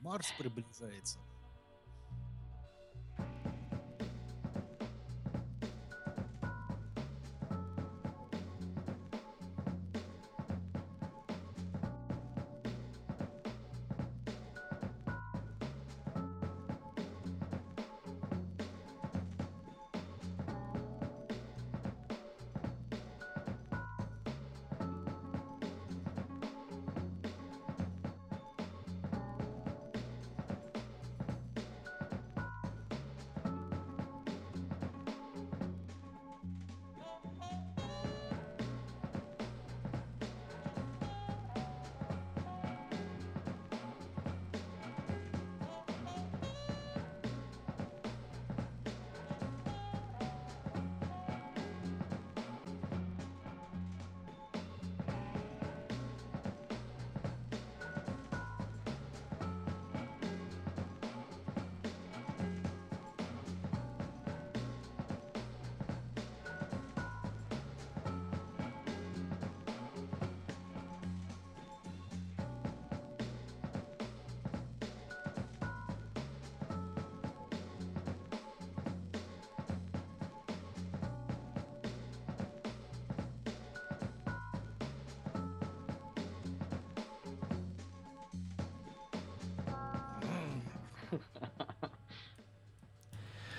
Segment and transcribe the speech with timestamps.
[0.00, 1.18] Марс приближается.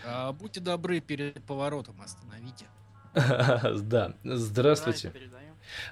[0.10, 2.66] А, будьте добры, перед поворотом остановите.
[3.82, 5.12] Да, здравствуйте.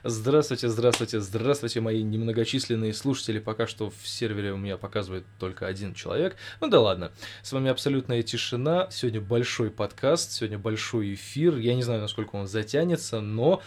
[0.03, 3.39] Здравствуйте, здравствуйте, здравствуйте, мои немногочисленные слушатели.
[3.39, 6.37] Пока что в сервере у меня показывает только один человек.
[6.61, 7.11] Ну да ладно.
[7.41, 8.87] С вами абсолютная тишина.
[8.89, 11.57] Сегодня большой подкаст, сегодня большой эфир.
[11.57, 13.61] Я не знаю, насколько он затянется, но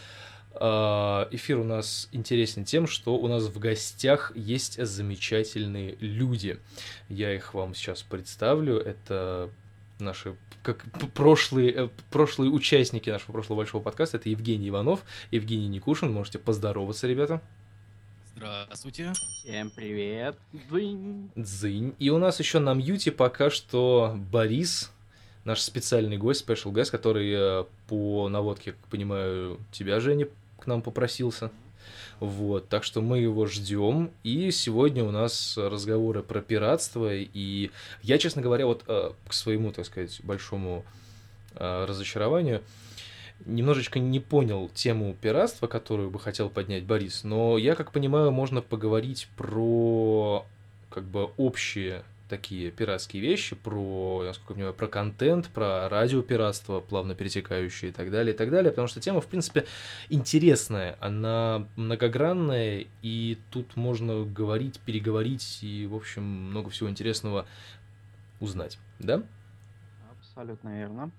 [0.54, 6.58] а, эфир у нас интересен тем, что у нас в гостях есть замечательные люди.
[7.10, 8.78] Я их вам сейчас представлю.
[8.78, 9.50] Это
[10.00, 14.18] наши как прошлые, э, прошлые участники нашего прошлого большого подкаста.
[14.18, 16.12] Это Евгений Иванов, Евгений Никушин.
[16.12, 17.40] Можете поздороваться, ребята.
[18.36, 19.12] Здравствуйте.
[19.38, 20.36] Всем привет.
[20.52, 21.30] Дзынь.
[21.34, 21.94] Дзынь.
[21.98, 24.92] И у нас еще на мьюте пока что Борис,
[25.44, 30.28] наш специальный гость, спешл гость, который э, по наводке, как понимаю, тебя, Женя,
[30.60, 31.50] к нам попросился.
[32.20, 34.10] Вот, так что мы его ждем.
[34.24, 37.14] И сегодня у нас разговоры про пиратство.
[37.14, 37.70] И
[38.02, 40.84] я, честно говоря, вот э, к своему, так сказать, большому
[41.54, 42.62] э, разочарованию,
[43.46, 47.22] немножечко не понял тему пиратства, которую бы хотел поднять Борис.
[47.22, 50.44] Но я, как понимаю, можно поговорить про
[50.90, 57.14] как бы общие такие пиратские вещи, про, насколько я понимаю, про контент, про радиопиратство, плавно
[57.14, 59.66] перетекающие и так далее, и так далее, потому что тема, в принципе,
[60.08, 67.46] интересная, она многогранная, и тут можно говорить, переговорить и, в общем, много всего интересного
[68.40, 69.22] узнать, да?
[70.10, 71.10] Абсолютно верно.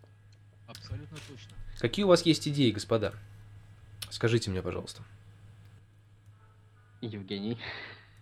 [0.67, 1.51] Абсолютно точно.
[1.79, 3.13] Какие у вас есть идеи, господа?
[4.09, 5.03] Скажите мне, пожалуйста.
[7.01, 7.57] Евгений.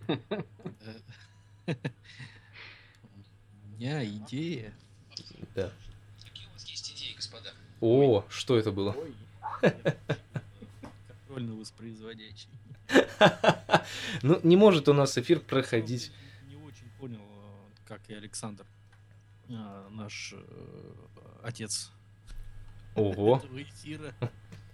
[3.78, 4.74] Э, меня идея.
[5.56, 5.72] Да.
[6.24, 7.54] Какие у вас есть идеи, господа?
[7.82, 8.96] О, что это было?
[11.08, 12.50] Контрольно воспроизводящий.
[14.22, 16.12] Ну, не может у нас эфир проходить.
[16.48, 17.22] Не очень понял,
[17.86, 18.66] как и Александр,
[19.50, 20.94] а, наш э,
[21.44, 21.92] отец
[22.96, 23.38] Ого.
[23.44, 24.14] этого эфира.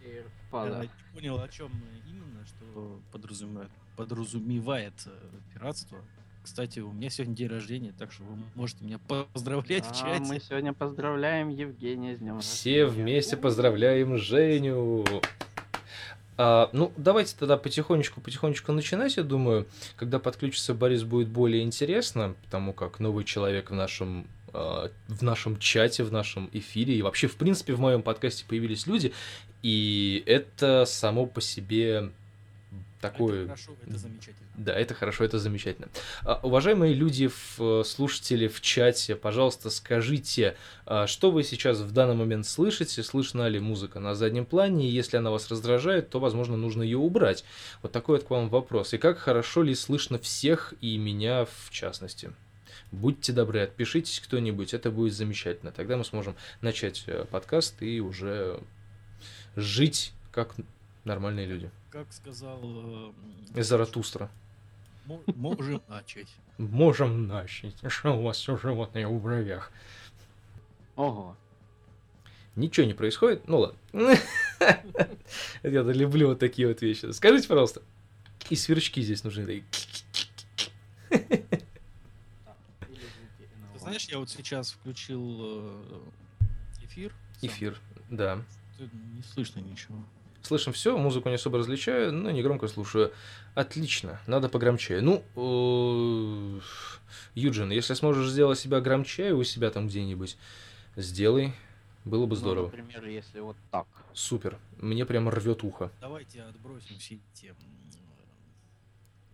[0.02, 1.72] Я понял, о чем
[2.08, 6.04] именно, что подразумевает, подразумевает э, пиратство.
[6.44, 9.00] Кстати, у меня сегодня день рождения, так что вы можете меня
[9.34, 10.26] поздравлять в А, чате.
[10.26, 15.06] мы сегодня поздравляем Евгения с днем Все вместе поздравляем Женю.
[16.36, 19.68] А, ну, давайте тогда потихонечку, потихонечку начинать, я думаю.
[19.96, 25.58] Когда подключится Борис, будет более интересно, потому как новый человек в нашем а, в нашем
[25.60, 29.14] чате, в нашем эфире и вообще, в принципе, в моем подкасте появились люди,
[29.62, 32.12] и это само по себе
[33.04, 33.44] такое...
[33.44, 34.48] Это хорошо, это замечательно.
[34.56, 35.88] Да, это хорошо, это замечательно.
[36.24, 40.56] А, уважаемые люди, в, слушатели в чате, пожалуйста, скажите,
[40.86, 44.92] а, что вы сейчас в данный момент слышите, слышна ли музыка на заднем плане, и
[44.92, 47.44] если она вас раздражает, то, возможно, нужно ее убрать.
[47.82, 48.94] Вот такой вот к вам вопрос.
[48.94, 52.32] И как хорошо ли слышно всех и меня в частности?
[52.92, 55.72] Будьте добры, отпишитесь кто-нибудь, это будет замечательно.
[55.72, 58.60] Тогда мы сможем начать э, подкаст и уже
[59.56, 60.56] жить как
[61.04, 61.70] нормальные люди.
[61.90, 62.60] Как сказал...
[63.56, 64.30] э, Заратустра.
[65.06, 66.28] мо- Можем начать.
[66.58, 67.76] Можем начать.
[67.88, 69.72] Что у вас все животные в бровях?
[70.96, 71.36] Ого.
[72.56, 73.48] Ничего не происходит?
[73.48, 73.78] Ну ладно.
[75.64, 77.12] Я люблю вот такие вот вещи.
[77.12, 77.82] Скажите, пожалуйста,
[78.50, 79.46] и сверчки здесь нужны.
[79.46, 79.64] такие.
[83.80, 86.02] знаешь, я вот сейчас включил э,
[86.84, 87.14] эфир.
[87.42, 87.80] Эфир,
[88.10, 88.42] да.
[88.80, 89.98] Не слышно ничего.
[90.44, 93.14] Слышим все, музыку не особо различаю, но не громко слушаю.
[93.56, 95.00] Отлично, надо погромче.
[95.00, 96.60] Ну, э,
[97.34, 100.38] Юджин, если сможешь сделать себя громче у себя там где-нибудь,
[100.98, 101.54] сделай.
[102.04, 102.66] Было бы Ну, здорово.
[102.66, 103.88] например, если вот так.
[104.14, 104.60] Супер.
[104.80, 105.90] Мне прямо рвет ухо.
[106.02, 107.56] Давайте отбросим все эти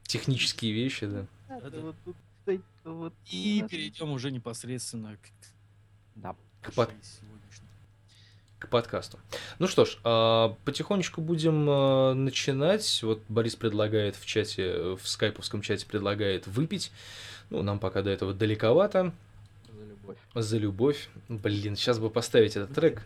[0.04, 1.26] Технические вещи, да.
[1.48, 2.16] Вот тут
[2.84, 5.30] вот и перейдем уже непосредственно к,
[6.16, 6.36] Да.
[6.62, 7.68] К, под- нашей сегодняшней.
[8.60, 9.18] К подкасту.
[9.58, 13.00] Ну что ж, а, потихонечку будем а, начинать.
[13.04, 16.92] Вот Борис предлагает в чате, в скайповском чате предлагает выпить.
[17.50, 19.12] Ну, нам пока до этого далековато.
[19.68, 20.18] За любовь.
[20.36, 21.10] За любовь.
[21.30, 23.02] Блин, сейчас бы поставить этот трек.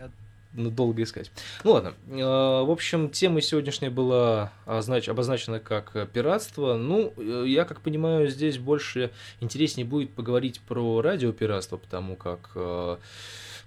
[0.55, 1.31] Ну, долго искать.
[1.63, 1.93] Ну ладно.
[2.09, 6.75] Э, В общем, тема сегодняшняя была означ- обозначена как пиратство.
[6.77, 9.09] Ну, э, я как понимаю, здесь больше
[9.39, 12.51] интереснее будет поговорить про радиопиратство, потому как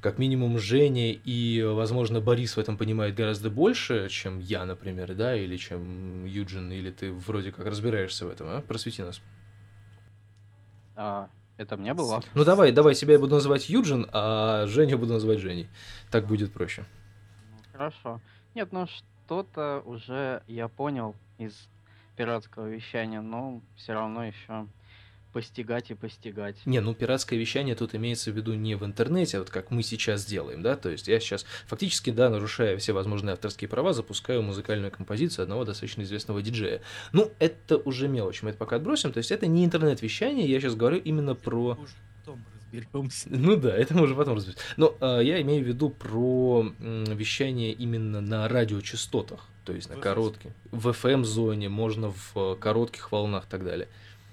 [0.01, 5.37] как минимум Женя и, возможно, Борис в этом понимает гораздо больше, чем я, например, да,
[5.37, 8.61] или чем Юджин, или ты вроде как разбираешься в этом, а?
[8.61, 9.21] Просвети нас.
[10.95, 12.23] А, это мне было?
[12.35, 15.69] Ну давай, давай, себя я буду называть Юджин, а Женю буду называть Женей.
[16.11, 16.85] Так будет проще.
[17.73, 18.21] Хорошо.
[18.55, 21.69] Нет, ну что-то уже я понял из
[22.17, 24.67] пиратского вещания, но все равно еще
[25.37, 26.57] постигать и постигать.
[26.65, 29.83] Не, ну пиратское вещание тут имеется в виду не в интернете, а вот как мы
[29.83, 34.41] сейчас делаем, да, то есть я сейчас фактически, да, нарушая все возможные авторские права, запускаю
[34.41, 36.81] музыкальную композицию одного достаточно известного диджея.
[37.13, 40.75] Ну, это уже мелочь, мы это пока отбросим, то есть это не интернет-вещание, я сейчас
[40.75, 41.75] говорю именно про...
[41.75, 41.93] Уже
[42.25, 43.29] потом разберемся.
[43.31, 44.57] Ну да, это мы уже потом разберем.
[44.79, 49.97] Но э, я имею в виду про м, вещание именно на радиочастотах, то есть на
[49.97, 50.53] коротких.
[50.71, 53.87] В FM-зоне, можно в э, коротких волнах и так далее.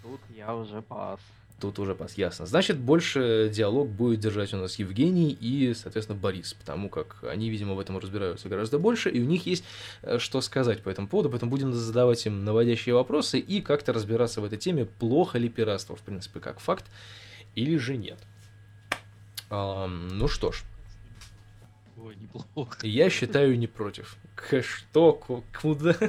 [0.03, 1.19] Тут я уже пас.
[1.61, 2.45] Тут уже пас, ясно.
[2.45, 7.73] Значит, больше диалог будет держать у нас Евгений и, соответственно, Борис, потому как они, видимо,
[7.73, 9.63] в этом разбираются гораздо больше, и у них есть
[10.01, 14.41] э, что сказать по этому поводу, поэтому будем задавать им наводящие вопросы и как-то разбираться
[14.41, 16.85] в этой теме, плохо ли пиратство, в принципе, как факт,
[17.55, 18.19] или же нет.
[19.49, 20.63] Ам, ну что ж,
[22.03, 22.77] Ой, неплохо.
[22.85, 24.17] я считаю не против.
[24.35, 25.95] К что, ку- куда?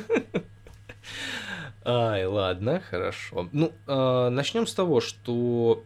[1.85, 3.49] Ай, ладно, хорошо.
[3.53, 5.85] Ну, начнем с того, что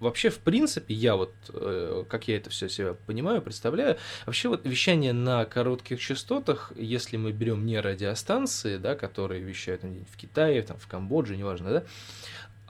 [0.00, 3.96] вообще, в принципе, я вот, э, как я это все себя понимаю, представляю,
[4.26, 10.04] вообще вот вещание на коротких частотах, если мы берем не радиостанции, да, которые вещают там,
[10.10, 11.84] в Китае, там, в Камбодже, неважно, да,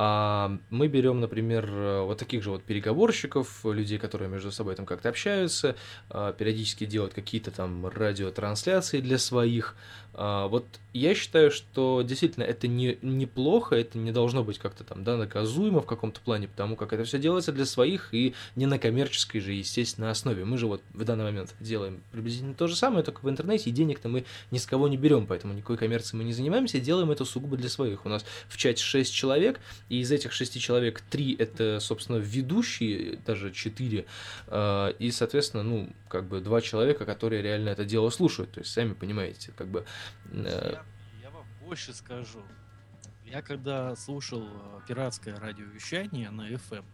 [0.00, 4.86] а мы берем, например, э, вот таких же вот переговорщиков, людей, которые между собой там
[4.86, 5.74] как-то общаются,
[6.08, 9.74] а, периодически делают какие-то там радиотрансляции для своих.
[10.20, 15.04] А, Вот я считаю, что действительно это не, неплохо, это не должно быть как-то там,
[15.04, 18.80] да, наказуемо в каком-то плане, потому как это все делается для своих и не на
[18.80, 20.44] коммерческой же, естественно, основе.
[20.44, 23.72] Мы же вот в данный момент делаем приблизительно то же самое, только в интернете, и
[23.72, 27.24] денег-то мы ни с кого не берем, поэтому никакой коммерцией мы не занимаемся, делаем это
[27.24, 28.04] сугубо для своих.
[28.04, 33.20] У нас в чате 6 человек, и из этих шести человек три это, собственно, ведущие,
[33.24, 34.04] даже четыре,
[34.48, 38.72] а, и, соответственно, ну, как бы два человека, которые реально это дело слушают, то есть,
[38.72, 39.84] сами понимаете, как бы...
[40.32, 40.84] э, Я,
[41.22, 42.42] я вам больше скажу.
[43.24, 46.84] Я когда слушал э, пиратское радиовещание на FM,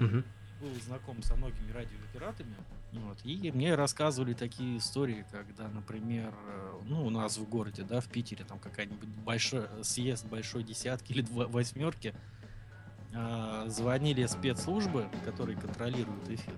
[0.00, 0.24] мгм.
[0.60, 2.54] был знаком со многими радиопиратами,
[2.92, 8.00] вот, и мне рассказывали такие истории, когда, например, э, ну, у нас в городе, да,
[8.00, 12.14] в Питере, там какая-нибудь большой съезд большой десятки или два- восьмерки,
[13.14, 16.54] а, звонили спецслужбы, которые контролируют эфир,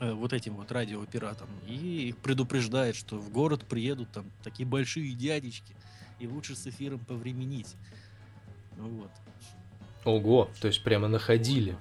[0.00, 5.74] вот этим вот радиопиратам, и их предупреждает, что в город приедут там такие большие дядечки,
[6.18, 7.74] и лучше с эфиром повременить.
[8.76, 9.10] Ну Вот.
[10.04, 11.78] Ого, то есть прямо находили.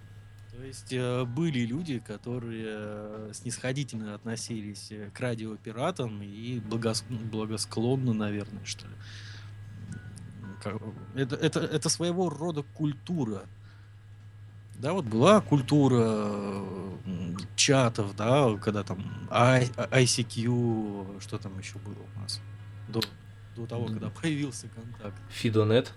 [0.55, 8.13] То есть э, были люди, которые э, снисходительно относились э, к радиопиратам и благос- благосклонно,
[8.13, 8.93] наверное, что ли.
[11.15, 13.43] Это, это, это своего рода культура.
[14.83, 21.95] Да, вот была культура э, чатов, да, когда там I- ICQ, что там еще было
[22.17, 22.41] у нас
[22.89, 22.99] до,
[23.55, 25.15] до того, когда появился контакт.
[25.29, 25.93] Фидонет.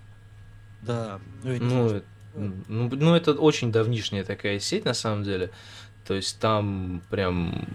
[0.81, 2.03] Да, ну, Ну, знаю,
[2.35, 5.51] э, ну, ну, это очень давнишняя такая сеть, на самом деле.
[6.05, 7.67] То есть там прям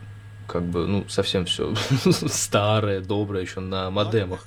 [0.49, 1.75] как бы, ну, совсем все
[2.26, 4.47] старое, доброе, еще на модемах.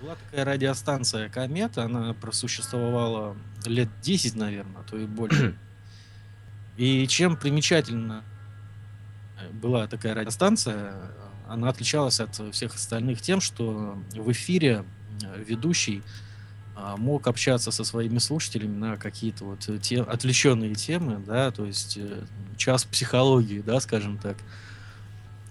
[0.00, 5.54] Была такая радиостанция Комета, она просуществовала лет 10, наверное, а то и больше.
[6.76, 8.22] И чем примечательна
[9.40, 10.94] э, была такая радиостанция,
[11.48, 14.84] она отличалась от всех остальных тем, что в эфире
[15.22, 16.02] э, ведущий
[16.78, 21.64] а, мог общаться со своими слушателями на какие-то вот э, те, отвлеченные темы, да, то
[21.64, 22.24] есть э,
[22.58, 24.36] час психологии, да, скажем так.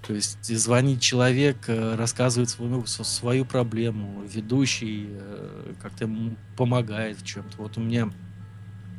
[0.06, 5.10] То есть звонит человек, э, рассказывает свою, свою проблему, ведущий
[5.82, 7.58] как-то ему помогает в чем-то.
[7.58, 8.12] Вот у меня,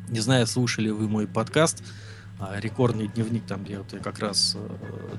[0.09, 1.85] не знаю, слушали вы мой подкаст
[2.57, 4.57] «Рекордный дневник», там где вот я как раз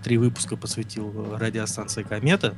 [0.03, 2.55] три выпуска посвятил радиостанции «Комета»,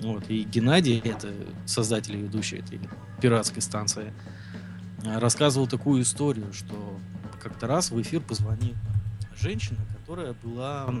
[0.00, 1.32] вот, и Геннадий, это
[1.64, 2.80] создатель и ведущий этой
[3.20, 4.12] пиратской станции,
[5.02, 6.98] рассказывал такую историю, что
[7.40, 8.76] как-то раз в эфир позвонила
[9.36, 10.92] женщина, которая была,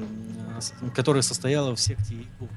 [0.94, 2.48] которая состояла в секте Иегу.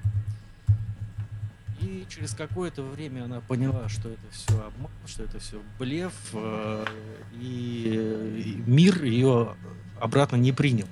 [1.81, 6.85] И через какое-то время она поняла, что это все обман, что это все блеф, э,
[7.39, 9.55] и мир ее
[9.99, 10.87] обратно не принял.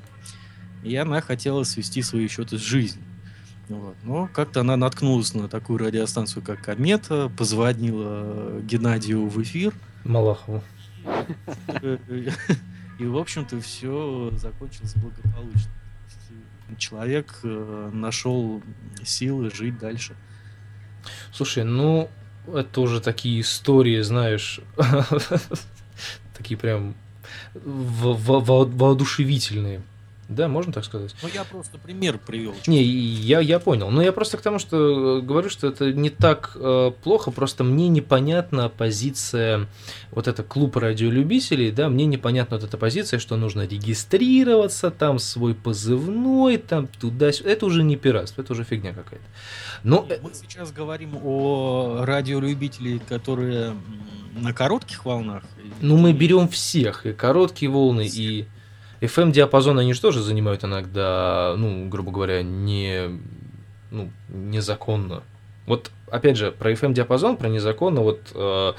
[0.84, 3.04] И она хотела свести свои счеты с жизнью.
[3.70, 3.96] Вот.
[4.04, 9.74] Но как-то она наткнулась на такую радиостанцию, как Комета, позвонила Геннадию в эфир.
[10.06, 10.64] Малахову.
[13.00, 15.72] И, в общем-то, все закончилось благополучно.
[16.78, 18.62] Человек э, нашел
[19.04, 20.16] силы жить дальше.
[21.32, 22.10] Слушай, ну,
[22.54, 24.60] это уже такие истории, знаешь,
[26.38, 26.96] такие прям
[27.64, 29.82] воодушевительные.
[30.30, 31.16] Да, можно так сказать.
[31.22, 32.54] Ну, я просто пример привел.
[32.68, 33.90] Не, я, я понял.
[33.90, 37.64] Но я просто к тому, что э, говорю, что это не так э, плохо, просто
[37.64, 39.68] мне непонятна позиция,
[40.12, 45.56] вот это клуб радиолюбителей, да, мне непонятна вот эта позиция, что нужно регистрироваться, там свой
[45.56, 49.26] позывной, там туда Это уже не пиратство, это уже фигня какая-то.
[49.84, 50.06] Но...
[50.22, 53.76] Мы сейчас говорим о радиолюбителей, которые
[54.36, 55.44] на коротких волнах.
[55.82, 58.20] Ну, мы берем всех, и короткие волны, всех.
[58.20, 58.48] и
[59.02, 63.20] FM-диапазон они же тоже занимают иногда, ну, грубо говоря, не,
[63.92, 65.24] ну, незаконно.
[65.66, 68.74] Вот, опять же, про FM-диапазон, про незаконно, вот э,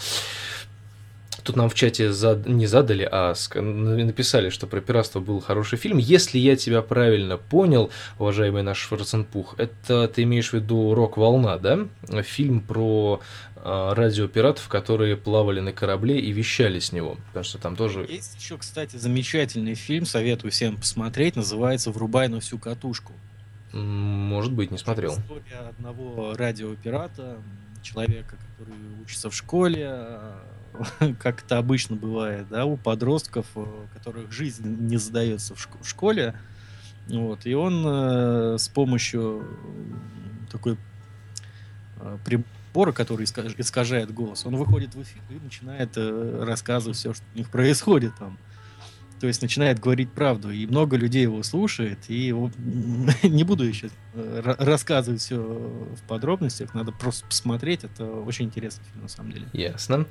[1.49, 2.47] тут нам в чате зад...
[2.47, 5.97] не задали, а написали, что про пиратство был хороший фильм.
[5.97, 11.89] Если я тебя правильно понял, уважаемый наш Шварценпух, это ты имеешь в виду «Рок-волна», да?
[12.23, 13.23] Фильм про
[13.57, 17.17] э, радиопиратов, которые плавали на корабле и вещали с него.
[17.29, 18.07] Потому что там тоже...
[18.07, 23.15] Есть еще, кстати, замечательный фильм, советую всем посмотреть, называется «Врубай на всю катушку».
[23.73, 25.13] Может быть, не смотрел.
[25.13, 27.39] История одного радиопирата,
[27.83, 30.09] человека, который учится в школе,
[31.19, 35.83] как это обычно бывает, да, у подростков, у э, которых жизнь не задается в, шк-
[35.83, 36.35] в школе.
[37.09, 39.45] Вот, и он э, с помощью
[40.51, 40.77] такой
[42.01, 47.25] э, прибора, который искаж, искажает голос, он выходит в эфир и начинает рассказывать все, что
[47.35, 48.39] у них происходит там.
[49.21, 52.53] То есть начинает говорить правду, и много людей его слушает, и его...
[53.25, 59.09] не буду еще рассказывать все в подробностях, надо просто посмотреть, это очень интересный фильм на
[59.09, 59.49] самом деле.
[59.53, 60.07] Ясно.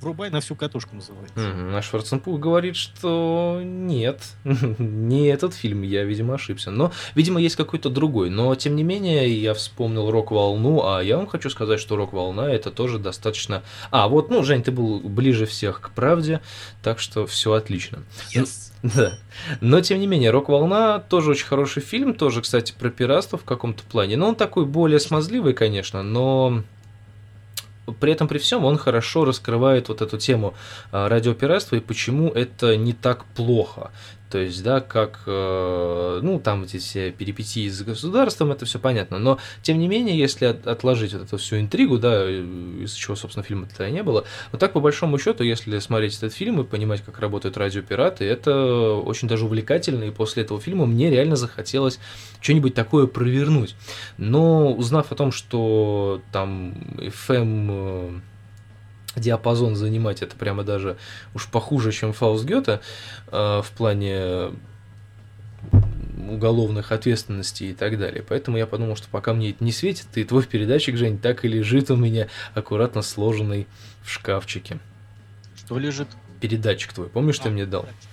[0.00, 1.34] Врубай на всю катушку называется.
[1.36, 1.76] Mm-hmm.
[1.76, 6.70] А Шварценпух говорит, что нет, не этот фильм, я, видимо, ошибся.
[6.70, 8.30] Но, видимо, есть какой-то другой.
[8.30, 12.70] Но, тем не менее, я вспомнил «Рок-волну», а я вам хочу сказать, что «Рок-волна»— это
[12.70, 13.62] тоже достаточно...
[13.90, 16.40] А, вот, ну, Жень, ты был ближе всех к правде,
[16.82, 18.02] так что все отлично.
[18.34, 18.72] Yes.
[18.82, 19.18] Да.
[19.60, 23.82] Но, тем не менее, «Рок-волна» тоже очень хороший фильм, тоже, кстати, про пиратство в каком-то
[23.84, 24.16] плане.
[24.16, 26.62] Но он такой более смазливый, конечно, но
[27.92, 30.54] при этом при всем он хорошо раскрывает вот эту тему
[30.92, 33.90] а, радиопиратства и почему это не так плохо.
[34.30, 39.18] То есть, да, как, э, ну, там эти все перипетии с государством, это все понятно.
[39.18, 43.88] Но, тем не менее, если отложить вот эту всю интригу, да, из-за чего, собственно, фильма-то
[43.88, 47.18] и не было, вот так, по большому счету, если смотреть этот фильм и понимать, как
[47.18, 51.98] работают радиопираты, это очень даже увлекательно, и после этого фильма мне реально захотелось
[52.40, 53.74] что-нибудь такое провернуть.
[54.16, 58.20] Но, узнав о том, что там FM
[59.16, 60.96] диапазон занимать, это прямо даже
[61.34, 62.80] уж похуже, чем Фауст Гёте
[63.28, 64.50] э, в плане
[66.28, 68.24] уголовных ответственностей и так далее.
[68.26, 71.48] Поэтому я подумал, что пока мне это не светит, и твой передатчик, Жень, так и
[71.48, 73.66] лежит у меня аккуратно сложенный
[74.02, 74.78] в шкафчике.
[75.56, 76.08] Что лежит?
[76.40, 77.82] Передатчик твой, помнишь, а, ты мне дал?
[77.82, 78.09] Передатчик.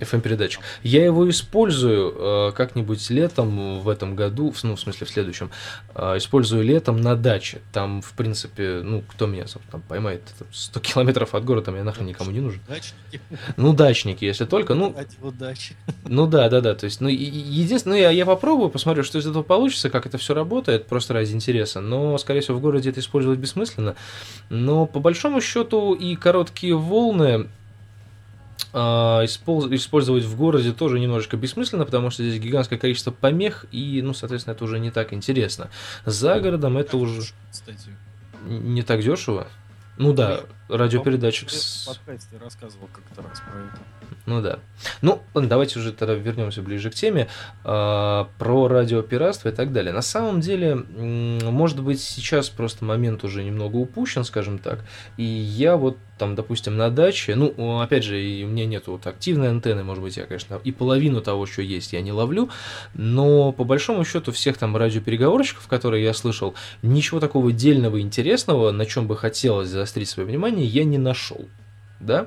[0.00, 0.60] FM-передатчик.
[0.82, 5.50] Я его использую э, как-нибудь летом в этом году, ну, в смысле, в следующем,
[5.94, 7.60] э, использую летом на даче.
[7.72, 10.22] Там, в принципе, ну, кто меня там поймает,
[10.52, 12.60] 100 километров от города, мне нахрен никому не нужен.
[12.68, 13.20] Дачники.
[13.56, 14.94] Ну, дачники, если только, ну...
[16.04, 19.26] Ну, да, да, да, то есть, ну, единственное, ну, я, я попробую, посмотрю, что из
[19.26, 23.00] этого получится, как это все работает, просто ради интереса, но, скорее всего, в городе это
[23.00, 23.96] использовать бессмысленно.
[24.48, 27.48] Но, по большому счету, и короткие волны,
[28.76, 34.54] использовать в городе тоже немножечко бессмысленно, потому что здесь гигантское количество помех, и, ну, соответственно,
[34.54, 35.70] это уже не так интересно.
[36.04, 37.22] За городом это уже...
[37.50, 37.90] Кстати.
[38.44, 39.48] Не так дешево?
[39.96, 40.40] Ну да.
[40.68, 41.84] Радиопередатчик с...
[41.84, 43.78] В подкасте рассказывал как-то раз про это.
[44.26, 44.58] Ну да.
[45.02, 47.28] Ну, давайте уже тогда вернемся ближе к теме
[47.64, 49.92] а, про радиопиратство и так далее.
[49.92, 54.84] На самом деле, может быть, сейчас просто момент уже немного упущен, скажем так.
[55.16, 59.06] И я вот там, допустим, на даче, ну, опять же, и у меня нету вот
[59.06, 62.48] активной антенны, может быть, я, конечно, и половину того, что есть, я не ловлю,
[62.94, 68.86] но по большому счету всех там радиопереговорщиков, которые я слышал, ничего такого дельного интересного, на
[68.86, 71.48] чем бы хотелось заострить свое внимание, я не нашел.
[71.98, 72.26] Да,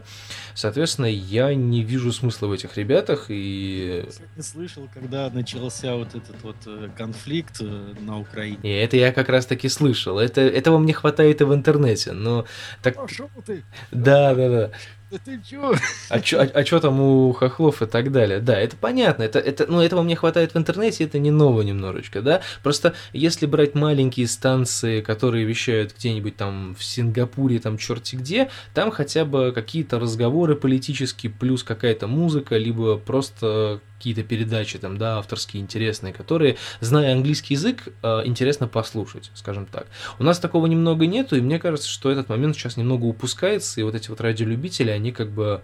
[0.55, 4.03] соответственно, я не вижу смысла в этих ребятах и
[4.35, 8.57] Я слышал, когда начался вот этот вот э, конфликт э, на Украине.
[8.63, 10.17] И это я как раз таки слышал.
[10.17, 12.13] Это, этого мне хватает и в интернете.
[12.13, 12.45] Но
[12.81, 12.95] так.
[12.95, 13.63] Пошел ты!
[13.91, 14.71] Да, да, да.
[15.11, 15.73] Да ты чё?
[16.09, 18.39] А чё, а, а чё там у хохлов и так далее?
[18.39, 19.23] Да, это понятно.
[19.23, 22.41] Это, это, ну, этого мне хватает в интернете, это не ново немножечко, да?
[22.61, 28.91] Просто если брать маленькие станции, которые вещают где-нибудь там в Сингапуре, там черти где, там
[28.91, 35.61] хотя бы какие-то разговоры политические, плюс какая-то музыка, либо просто какие-то передачи там, да, авторские,
[35.61, 39.87] интересные, которые, зная английский язык, э, интересно послушать, скажем так.
[40.19, 43.83] У нас такого немного нету, и мне кажется, что этот момент сейчас немного упускается, и
[43.83, 45.61] вот эти вот радиолюбители, они как бы,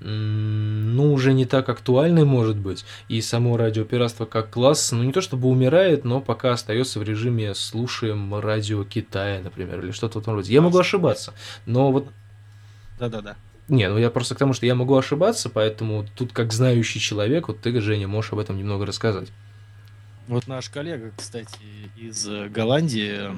[0.00, 5.20] ну, уже не так актуальны, может быть, и само радиопиратство как класс, ну, не то
[5.20, 10.34] чтобы умирает, но пока остается в режиме слушаем радио Китая, например, или что-то в этом
[10.34, 10.52] роде.
[10.52, 11.34] Я могу ошибаться,
[11.66, 12.08] но вот
[12.98, 13.36] Да-да-да.
[13.68, 17.48] Не, ну я просто к тому, что я могу ошибаться, поэтому тут как знающий человек,
[17.48, 19.28] вот ты, Женя, можешь об этом немного рассказать.
[20.28, 21.56] Вот наш коллега, кстати,
[21.96, 23.30] из э, Голландии,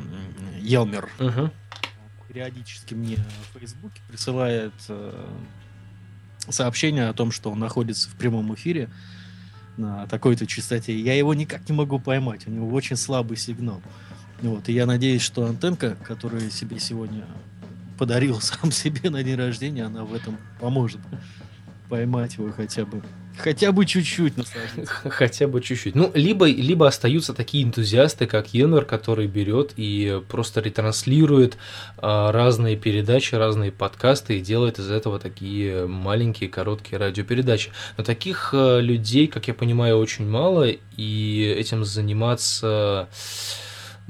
[0.60, 1.50] Елмер, Угу.
[2.28, 5.26] периодически мне в Фейсбуке присылает э,
[6.48, 8.88] сообщение о том, что он находится в прямом эфире
[9.76, 10.98] на такой-то частоте.
[10.98, 13.82] Я его никак не могу поймать, у него очень слабый сигнал.
[14.40, 17.26] Вот, и я надеюсь, что антенка, которую себе сегодня
[17.98, 21.00] подарил сам себе на день рождения, она в этом поможет
[21.88, 23.02] поймать его хотя бы.
[23.38, 24.34] Хотя бы чуть-чуть.
[25.04, 25.94] Хотя бы чуть-чуть.
[25.94, 31.56] Ну, либо, либо остаются такие энтузиасты, как Йеннер, который берет и просто ретранслирует
[31.98, 37.70] а, разные передачи, разные подкасты и делает из этого такие маленькие, короткие радиопередачи.
[37.96, 43.08] Но таких а, людей, как я понимаю, очень мало, и этим заниматься...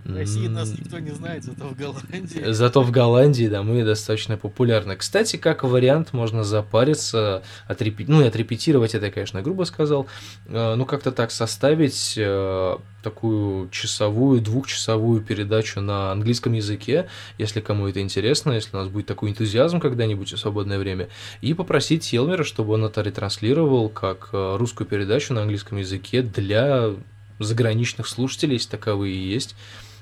[0.04, 2.50] В России нас никто не знает, зато в Голландии.
[2.50, 4.96] Зато в Голландии, да, мы достаточно популярны.
[4.96, 8.04] Кстати, как вариант, можно запариться, отрепи...
[8.08, 10.06] ну, и отрепетировать, это конечно, грубо сказал,
[10.46, 17.88] э, ну, как-то так составить э, такую часовую, двухчасовую передачу на английском языке, если кому
[17.88, 21.08] это интересно, если у нас будет такой энтузиазм когда-нибудь в свободное время,
[21.40, 26.92] и попросить Елмера, чтобы он это ретранслировал как э, русскую передачу на английском языке для
[27.38, 29.54] заграничных слушателей, если таковые и есть,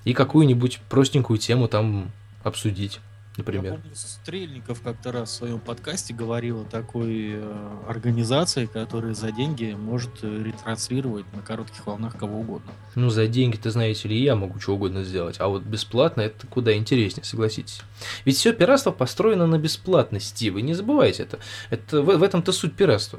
[0.06, 2.12] и какую-нибудь простенькую тему там
[2.44, 3.00] обсудить,
[3.36, 3.72] Я например.
[3.74, 9.76] помню, Стрельников как-то раз в своем подкасте говорил о такой э, организации, которая за деньги
[9.76, 12.70] может э, ретранслировать на коротких волнах кого угодно.
[12.94, 16.76] Ну, за деньги-то, знаете ли, я могу что угодно сделать, а вот бесплатно это куда
[16.76, 17.80] интереснее, согласитесь.
[18.24, 21.40] Ведь все пиратство построено на бесплатности, вы не забывайте это.
[21.70, 23.18] это в, в этом-то суть пиратства.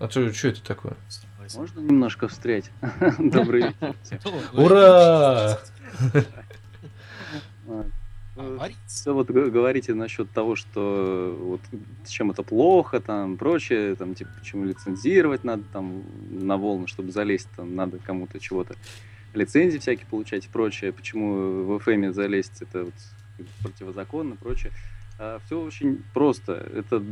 [0.00, 0.96] А что, что это такое?
[1.54, 2.70] Можно немножко встрять?
[3.18, 3.94] Добрый вечер.
[4.52, 5.58] Ура!
[7.68, 7.84] А,
[8.38, 11.60] А, Все вот говорите насчет того, что вот
[12.06, 17.48] чем это плохо, там прочее, там типа почему лицензировать надо там на волны, чтобы залезть,
[17.56, 18.76] там надо кому-то чего-то
[19.34, 22.94] лицензии всякие получать и прочее, почему в FM залезть это вот
[23.62, 24.72] противозаконно, прочее.
[25.46, 26.64] Все очень просто.
[26.74, 27.02] Это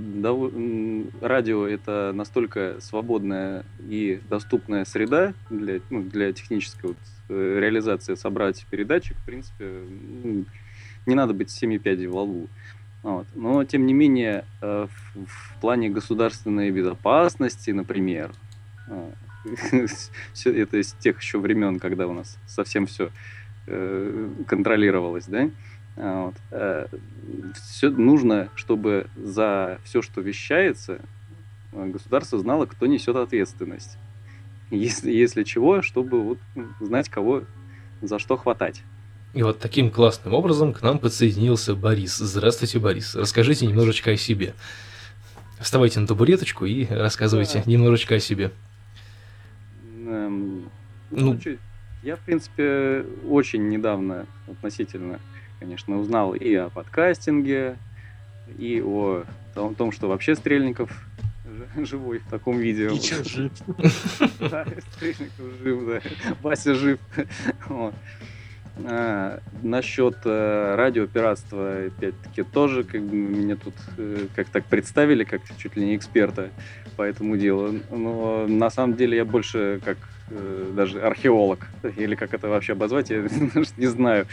[1.21, 8.64] радио это настолько свободная и доступная среда для, ну, для технической вот, э, реализации собрать
[8.71, 9.16] передатчик.
[9.16, 9.81] В принципе,
[11.07, 12.49] не надо быть семи пядей во лбу.
[13.03, 13.27] Вот.
[13.35, 18.31] Но, тем не менее, э, в, в плане государственной безопасности, например,
[18.88, 19.11] э,
[20.45, 23.11] это из тех еще времен, когда у нас совсем все
[24.47, 25.51] контролировалось, да, а,
[25.96, 26.35] вот,
[27.70, 31.00] все нужно, чтобы за все, что вещается,
[31.72, 33.96] э, государство знало, кто несет ответственность.
[34.70, 36.38] Если, если чего, чтобы вот,
[36.80, 37.44] знать, кого
[38.02, 38.82] за что хватать.
[39.32, 42.16] И вот таким классным образом к нам подсоединился Борис.
[42.16, 43.14] Здравствуйте, Борис.
[43.14, 44.54] Расскажите немножечко о себе.
[45.61, 47.70] Вставайте на табуреточку и рассказывайте Да.
[47.70, 48.50] немножечко о себе.
[50.06, 50.68] Эм,
[51.11, 51.40] Ну- ну,
[52.02, 55.20] я, в принципе, очень недавно относительно,
[55.59, 57.77] конечно, узнал и о подкастинге,
[58.59, 60.90] и о том, том, что вообще Стрельников
[61.77, 62.88] живой в таком виде.
[62.88, 63.53] и жив?
[64.40, 66.35] Да, Стрельников жив, да.
[66.42, 66.99] Вася жив.
[67.69, 67.95] Вот.
[68.85, 75.40] А, насчет э, радиопиратства, опять-таки, тоже как бы меня тут э, как так представили, как
[75.57, 76.51] чуть ли не эксперта
[76.97, 77.81] по этому делу.
[77.90, 79.97] Но на самом деле я больше как
[80.29, 81.66] э, даже археолог,
[81.97, 83.23] или как это вообще обозвать, я
[83.79, 84.27] не знаю.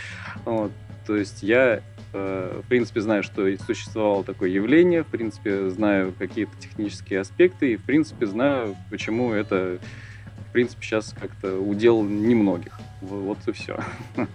[0.43, 0.73] Вот.
[1.05, 1.81] То есть я,
[2.13, 7.77] э, в принципе, знаю, что существовало такое явление, в принципе, знаю какие-то технические аспекты, и,
[7.77, 9.79] в принципе, знаю, почему это
[10.49, 12.79] в принципе, сейчас как-то удел немногих.
[13.01, 13.79] Вот и все.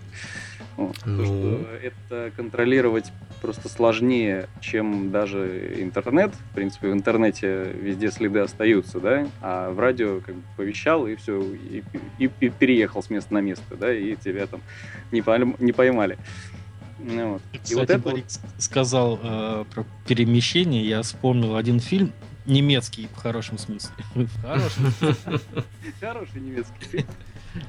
[0.77, 0.93] Ну...
[1.05, 6.33] То, что это контролировать просто сложнее, чем даже интернет.
[6.35, 11.17] В принципе, в интернете везде следы остаются, да, а в радио как бы повещал и
[11.17, 11.83] все, и,
[12.19, 14.61] и, и переехал с места на место, да, и тебя там
[15.13, 16.19] не, пойм, не поймали.
[16.99, 17.43] Ну, вот.
[17.53, 18.63] Кстати, и вот это Борис вот...
[18.63, 22.13] сказал э, про перемещение, я вспомнил один фильм,
[22.45, 23.95] немецкий в хорошем смысле.
[26.01, 27.07] Хороший немецкий фильм.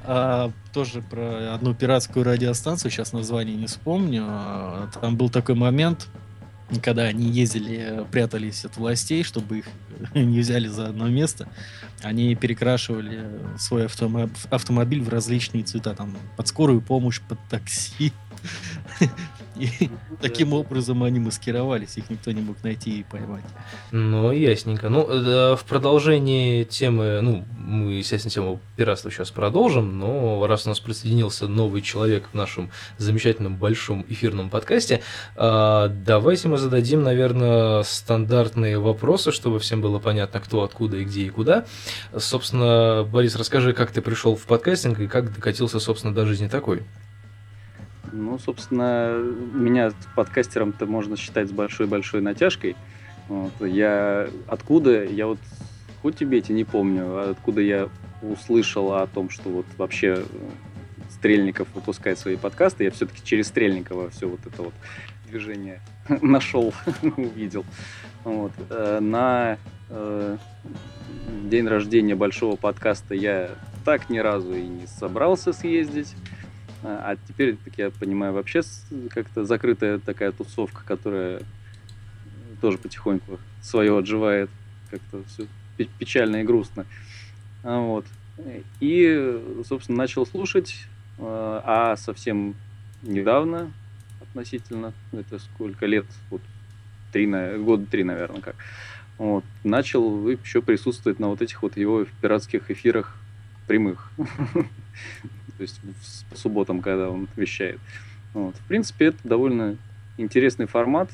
[0.04, 4.26] А, тоже про одну пиратскую радиостанцию, сейчас название не вспомню.
[4.28, 6.08] А, там был такой момент,
[6.84, 9.66] когда они ездили, прятались от властей, чтобы их
[10.14, 11.48] не взяли за одно место,
[12.02, 13.26] они перекрашивали
[13.58, 13.88] свой
[14.50, 18.14] автомобиль в различные цвета, там, под скорую помощь, под такси.
[19.60, 19.90] И
[20.22, 23.44] таким образом они маскировались, их никто не мог найти и поймать.
[23.92, 24.90] Ну, ясненько.
[24.90, 30.70] Ну, э, в продолжении темы, ну, мы, естественно, тему пиратства сейчас продолжим, но раз у
[30.70, 35.02] нас присоединился новый человек в нашем замечательном большом эфирном подкасте,
[35.36, 41.24] а, давайте мы зададим, наверное, стандартные вопросы, чтобы всем было понятно, кто, откуда и где
[41.24, 41.66] и куда.
[42.18, 46.84] Собственно, Борис, расскажи, как ты пришел в подкастинг и как докатился, собственно, до жизни такой.
[48.12, 49.18] Ну, собственно,
[49.54, 52.76] меня подкастером-то можно считать с большой-большой натяжкой.
[53.28, 53.52] Вот.
[53.62, 55.40] Я откуда, я вот
[56.02, 57.90] хоть тебе эти не помню, а откуда я
[58.22, 60.24] услышал о том, что вот вообще
[61.10, 64.74] Стрельников выпускает свои подкасты, я все-таки через Стрельникова все вот это вот
[65.28, 65.82] движение
[66.22, 67.66] нашел, увидел.
[68.24, 68.52] Вот.
[68.70, 69.58] Э, на
[69.90, 70.38] э,
[71.44, 73.52] день рождения большого подкаста я
[73.86, 76.16] так ни разу и не собрался съездить.
[76.84, 78.62] А, теперь, так я понимаю, вообще
[79.10, 81.42] как-то закрытая такая тусовка, которая
[82.62, 84.50] тоже потихоньку свое отживает.
[84.90, 85.48] Как-то все
[85.98, 86.86] печально и грустно.
[87.64, 88.06] А, вот.
[88.80, 90.86] И, собственно, начал слушать,
[91.18, 92.56] а, а совсем
[93.02, 93.72] недавно,
[94.22, 96.42] относительно, это сколько лет, вот,
[97.12, 97.26] три,
[97.58, 98.56] года три, наверное, как,
[99.18, 103.16] вот, начал еще присутствовать на вот этих вот его пиратских эфирах
[103.68, 104.12] прямых.
[105.60, 105.82] то есть
[106.30, 107.82] по субботам, когда он вещает.
[108.34, 108.56] Вот.
[108.56, 109.76] В принципе, это довольно
[110.16, 111.12] интересный формат.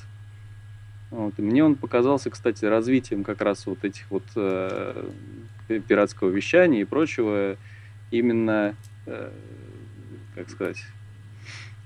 [1.10, 1.34] Вот.
[1.40, 5.10] И мне он показался, кстати, развитием как раз вот этих вот э,
[5.88, 7.58] пиратского вещания и прочего.
[8.12, 8.76] Именно,
[9.08, 9.32] э,
[10.36, 10.84] как сказать,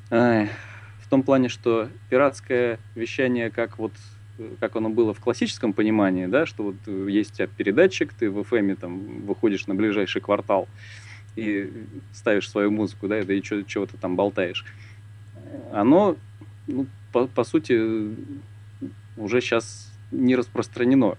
[0.10, 0.48] э,
[1.02, 3.94] в том плане, что пиратское вещание, как вот
[4.60, 8.40] как оно было в классическом понимании, да, что вот есть у тебя передатчик, ты в
[8.40, 10.68] FM там выходишь на ближайший квартал,
[11.40, 11.72] и
[12.14, 14.66] ставишь свою музыку, да, и чего-то там болтаешь.
[15.72, 16.16] Оно,
[16.68, 18.16] ну, по, по сути,
[19.18, 21.18] уже сейчас не распространено.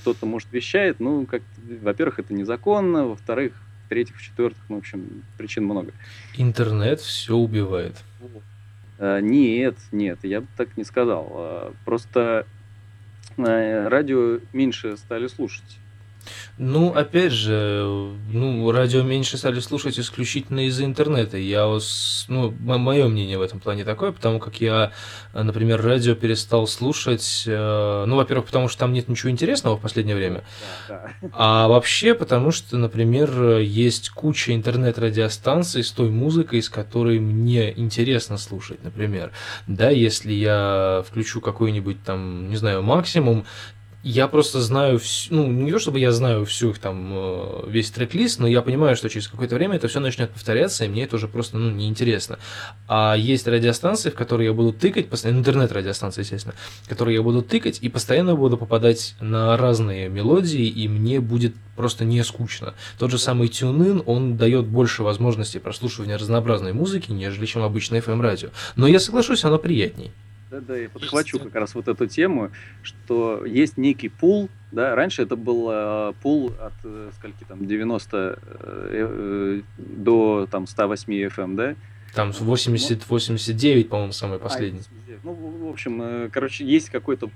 [0.00, 1.42] Кто-то, может, вещает, ну, как,
[1.82, 3.54] во-первых, это незаконно, во-вторых,
[3.86, 5.92] в-третьих, в-четвертых, ну, в общем, причин много.
[6.36, 7.96] Интернет все убивает.
[8.98, 11.32] А, нет, нет, я бы так не сказал.
[11.32, 12.46] А, просто
[13.36, 15.78] а, радио меньше стали слушать.
[16.56, 21.36] Ну, опять же, ну, радио меньше стали слушать исключительно из-за интернета.
[21.36, 21.66] Я,
[22.28, 24.92] ну, мое мнение в этом плане такое, потому как я,
[25.32, 30.14] например, радио перестал слушать, э, ну, во-первых, потому что там нет ничего интересного в последнее
[30.14, 30.44] время,
[31.32, 38.38] а вообще потому что, например, есть куча интернет-радиостанций с той музыкой, с которой мне интересно
[38.38, 39.32] слушать, например.
[39.66, 43.44] Да, если я включу какой-нибудь там, не знаю, максимум,
[44.04, 47.90] я просто знаю, всю, ну, не то чтобы я знаю всю их там, э, весь
[47.90, 51.16] трек-лист, но я понимаю, что через какое-то время это все начнет повторяться, и мне это
[51.16, 52.38] уже просто, ну, неинтересно.
[52.86, 57.40] А есть радиостанции, в которые я буду тыкать, постоянно, интернет-радиостанции, естественно, в которые я буду
[57.40, 62.74] тыкать и постоянно буду попадать на разные мелодии, и мне будет просто не скучно.
[62.98, 68.50] Тот же самый TuneIn, он дает больше возможностей прослушивания разнообразной музыки, нежели чем обычное FM-радио.
[68.76, 70.12] Но я соглашусь, оно приятней.
[70.60, 72.50] Да, я подхвачу как раз вот эту тему,
[72.82, 78.16] что есть некий пул, да, раньше это был э, пул от э, скольки там 90
[78.16, 78.36] э,
[78.90, 81.74] э, до там 108 FM, да?
[82.14, 84.80] Там 80, 89, по-моему, самый а, последний.
[84.80, 87.30] А, ну, в общем, э, короче, есть какой-то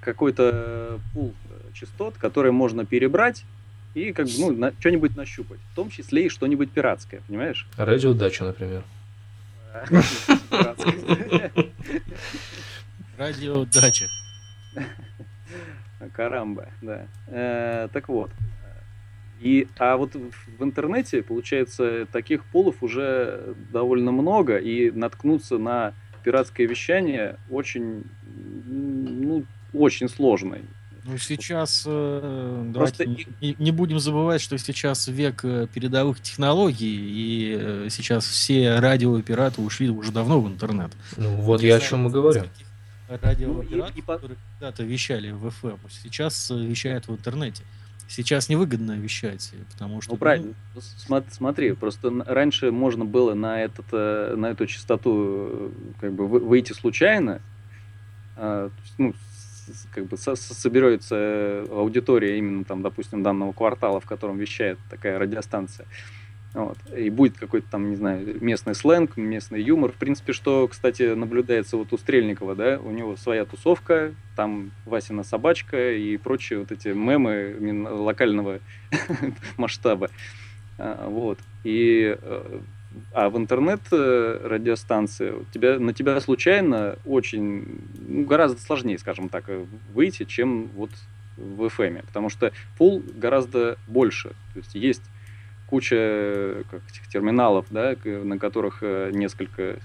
[0.00, 1.34] какой-то пул
[1.72, 3.44] частот, который можно перебрать
[3.94, 5.58] и как бы, ну, на, что-нибудь нащупать.
[5.72, 7.66] В том числе и что-нибудь пиратское, понимаешь?
[7.76, 8.84] Радиодача, например.
[13.18, 14.06] Радиодача.
[16.12, 17.06] Карамба, да.
[17.28, 18.30] Э, так вот.
[19.40, 25.92] И, а вот в интернете, получается, таких полов уже довольно много, и наткнуться на
[26.24, 28.04] пиратское вещание очень,
[28.66, 30.58] ну, очень сложно.
[31.06, 33.04] Ну, сейчас э, Просто...
[33.04, 38.80] давайте не, не будем забывать, что сейчас век э, передовых технологий, и э, сейчас все
[38.80, 40.90] радиооператоры ушли уже давно в интернет.
[41.16, 42.44] Ну, вот я о чем и говорю.
[43.08, 47.62] Радиооператоры, ну, и, которые когда-то вещали в FM, сейчас вещают в интернете.
[48.08, 50.12] Сейчас невыгодно вещать, потому что...
[50.12, 50.54] Ну, правильно.
[50.74, 57.40] Ну, смотри, просто раньше можно было на, этот, на эту частоту как бы выйти случайно,
[58.36, 59.14] а, ну,
[59.92, 65.86] как бы собирается аудитория именно там, допустим, данного квартала, в котором вещает такая радиостанция.
[66.56, 66.78] Вот.
[66.96, 69.92] И будет какой-то там, не знаю, местный сленг, местный юмор.
[69.92, 75.22] В принципе, что, кстати, наблюдается вот у Стрельникова, да, у него своя тусовка, там Васина
[75.22, 78.60] собачка и прочие вот эти мемы локального
[79.58, 80.08] масштаба.
[80.78, 81.38] А, вот.
[81.62, 82.60] И э,
[83.12, 89.64] а в интернет-радиостанции э, тебя, на тебя случайно очень, ну, гораздо сложнее, скажем так, э,
[89.94, 90.90] выйти, чем вот
[91.36, 94.30] в FM, потому что пул гораздо больше.
[94.54, 95.02] То есть есть
[95.68, 99.76] куча как, этих терминалов, да, на которых э, несколько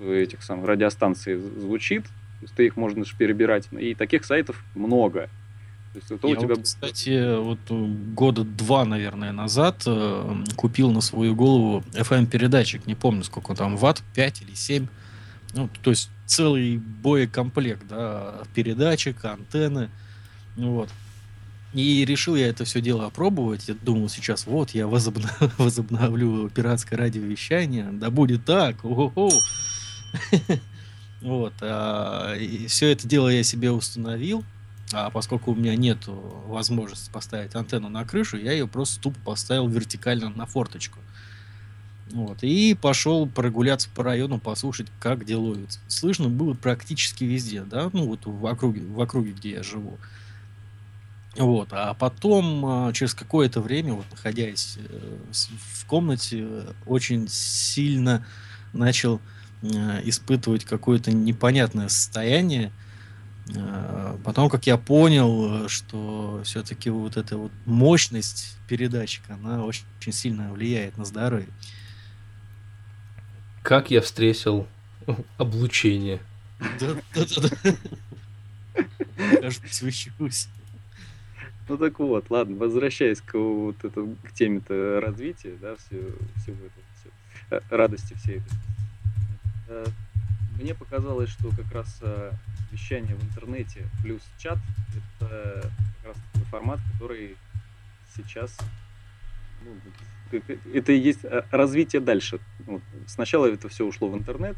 [0.00, 5.28] этих самых радиостанций звучит, то есть ты их можешь перебирать, и таких сайтов много.
[5.98, 6.54] То есть, это Я у тебя...
[6.54, 12.94] вот, кстати, вот э, года два, наверное, назад э, купил на свою голову FM-передатчик, не
[12.94, 14.86] помню, сколько там, ватт, 5 или 7.
[15.54, 19.90] Ну, то есть целый боекомплект, да, передатчик, антенны,
[20.56, 20.88] вот.
[21.74, 23.68] И решил я это все дело опробовать.
[23.68, 25.30] Я думал сейчас, вот, я возобнов...
[25.58, 29.30] возобновлю пиратское радиовещание, да будет так, о-хо-хо.
[31.20, 31.52] Вот.
[31.60, 34.44] А, и все это дело я себе установил.
[34.92, 39.68] А поскольку у меня нет возможности поставить антенну на крышу, я ее просто тупо поставил
[39.68, 40.98] вертикально на форточку.
[42.10, 42.42] Вот.
[42.42, 45.78] И пошел прогуляться по району, послушать, как где ловится.
[45.88, 49.98] Слышно было практически везде, да, ну вот в округе, в округе, где я живу.
[51.36, 51.68] Вот.
[51.72, 55.16] А потом, а, через какое-то время, вот находясь э,
[55.74, 56.46] в комнате,
[56.86, 58.26] очень сильно
[58.72, 59.20] начал
[59.62, 62.77] э, испытывать какое-то непонятное состояние, Э,
[64.24, 70.52] потом, как я понял, что все-таки вот эта вот мощность передатчика, она очень, очень сильно
[70.52, 71.48] влияет на здоровье.
[73.62, 74.66] Как я встретил
[75.36, 76.20] облучение.
[76.80, 77.74] Да, да, да.
[79.40, 79.86] Кажется,
[81.68, 86.02] Ну так вот, ладно, возвращаясь к вот этому, к теме-то развития, да, все,
[86.36, 87.10] всего этого, все,
[87.50, 88.58] э, радости всей этой.
[89.68, 89.86] Э,
[90.60, 92.00] мне показалось, что как раз
[92.70, 94.58] вещание в интернете плюс чат—
[95.20, 95.70] это
[96.02, 97.36] как раз такой формат, который
[98.16, 98.56] сейчас
[99.64, 99.70] ну,
[100.74, 102.38] это и есть э, развитие дальше.
[102.66, 102.82] Вот.
[103.06, 104.56] Сначала это все ушло в интернет,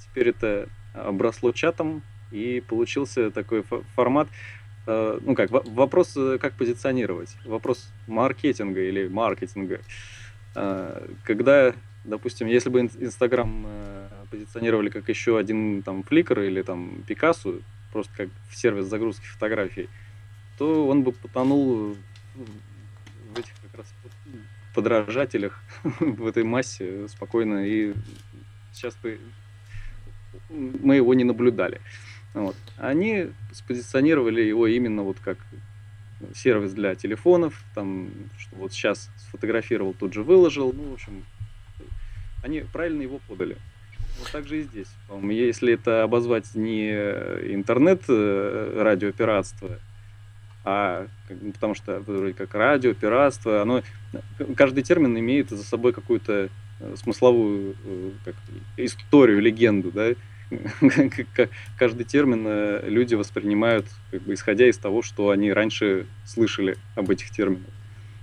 [0.00, 3.62] теперь это обросло чатом, и получился такой
[3.94, 4.28] формат.
[4.86, 9.80] Э, ну как, вопрос, э, как позиционировать, вопрос маркетинга или маркетинга.
[11.24, 13.66] Когда, допустим, если бы Инстаграм
[14.36, 19.88] позиционировали как еще один там Flickr или там Picasso, просто как сервис загрузки фотографий,
[20.58, 21.96] то он бы потонул
[22.34, 23.94] в этих как раз
[24.74, 25.60] подражателях
[26.00, 27.94] в этой массе спокойно, и
[28.72, 29.18] сейчас бы
[30.50, 31.80] мы его не наблюдали.
[32.34, 32.56] Вот.
[32.76, 35.38] Они спозиционировали его именно вот как
[36.34, 41.24] сервис для телефонов, там, что вот сейчас сфотографировал, тут же выложил, ну, в общем,
[42.42, 43.56] они правильно его подали.
[44.18, 44.88] Вот так же и здесь.
[45.22, 49.78] Если это обозвать не интернет-радиопиратство, э,
[50.64, 53.82] а ну, потому что вроде как радио, пиратство, оно,
[54.56, 56.48] каждый термин имеет за собой какую-то
[56.80, 58.34] э, смысловую э, как,
[58.76, 60.14] историю, легенду, да,
[61.78, 62.46] каждый термин
[62.88, 67.70] люди воспринимают, как бы, исходя из того, что они раньше слышали об этих терминах.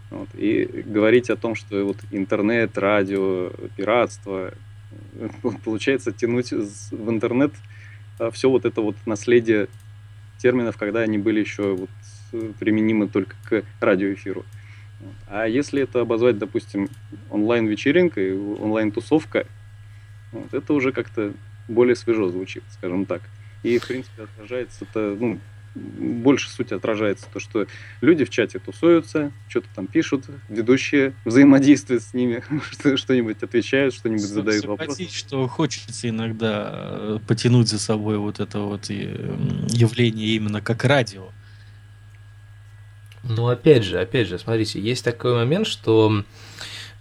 [0.09, 0.29] Вот.
[0.35, 4.53] И говорить о том, что вот интернет, радио, пиратство,
[5.63, 7.53] получается тянуть в интернет
[8.19, 9.67] а, все вот это вот наследие
[10.37, 11.89] терминов, когда они были еще вот
[12.59, 14.45] применимы только к радиоэфиру.
[15.27, 16.89] А если это обозвать, допустим,
[17.29, 19.45] онлайн-вечеринкой, онлайн-тусовка,
[20.31, 21.33] вот, это уже как-то
[21.67, 23.21] более свежо звучит, скажем так.
[23.63, 25.39] И, в принципе, отражается это, ну,
[25.75, 27.25] больше суть отражается.
[27.33, 27.67] То, что
[28.01, 32.43] люди в чате тусуются, что-то там пишут, ведущие взаимодействуют с ними,
[32.95, 35.07] что-нибудь отвечают, что-нибудь задают вопросы.
[35.09, 41.29] что хочется иногда э, потянуть за собой вот это вот явление именно как радио.
[43.23, 46.23] Ну, опять же, опять же, смотрите, есть такой момент, что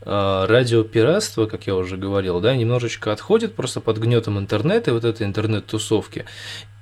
[0.02, 5.04] э, радиопиратство, как я уже говорил, да, немножечко отходит просто под гнетом интернета и вот
[5.04, 6.24] этой интернет-тусовки.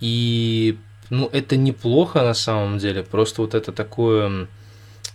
[0.00, 0.76] И
[1.10, 4.48] ну, это неплохо на самом деле, просто вот это такое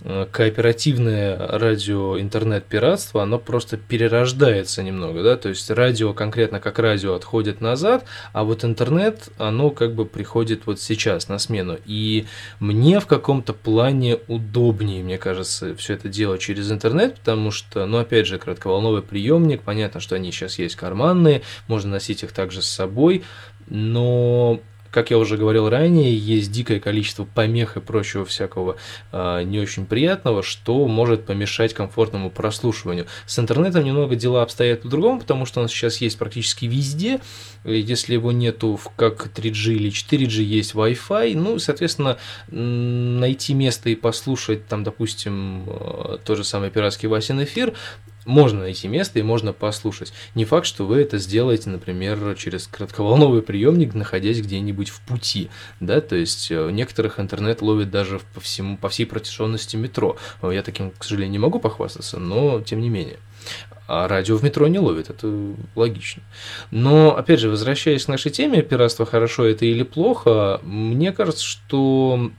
[0.01, 7.61] Э, кооперативное радио-интернет-пиратство, оно просто перерождается немного, да, то есть радио конкретно как радио отходит
[7.61, 11.77] назад, а вот интернет, оно как бы приходит вот сейчас на смену.
[11.85, 12.25] И
[12.59, 17.97] мне в каком-то плане удобнее, мне кажется, все это делать через интернет, потому что, ну,
[17.97, 22.67] опять же, кратковолновый приемник, понятно, что они сейчас есть карманные, можно носить их также с
[22.67, 23.23] собой,
[23.67, 24.59] но
[24.91, 28.77] как я уже говорил ранее, есть дикое количество помех и прочего всякого
[29.11, 33.05] э, не очень приятного, что может помешать комфортному прослушиванию.
[33.25, 37.19] С интернетом немного дела обстоят по-другому, потому что он сейчас есть практически везде.
[37.63, 41.35] Если его нету как 3G или 4G, есть Wi-Fi.
[41.35, 42.17] Ну, соответственно,
[42.47, 47.73] найти место и послушать там, допустим, э, тот же самый пиратский Васин эфир
[48.25, 50.13] можно найти место и можно послушать.
[50.33, 56.01] Не факт, что вы это сделаете, например, через кратковолновый приемник, находясь где-нибудь в пути, да,
[56.01, 60.17] то есть э, некоторых интернет ловит даже по, всему, по всей протяженности метро.
[60.41, 63.17] Э, я таким, к сожалению, не могу похвастаться, но тем не менее.
[63.87, 65.31] А радио в метро не ловит, это
[65.75, 66.23] логично.
[66.71, 72.31] Но, опять же, возвращаясь к нашей теме, пиратство хорошо это или плохо, мне кажется, что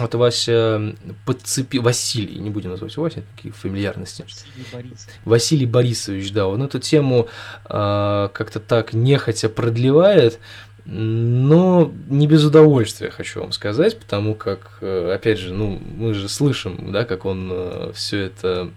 [0.00, 4.22] вот Вася подцепил, Василий, не будем называть Вася, такие фамильярности.
[4.22, 5.14] Василий Борисович.
[5.24, 7.28] Василий Борисович, да, он эту тему
[7.66, 10.40] э, как-то так нехотя продлевает,
[10.84, 16.28] но не без удовольствия, хочу вам сказать, потому как, э, опять же, ну, мы же
[16.28, 18.70] слышим, да, как он э, все это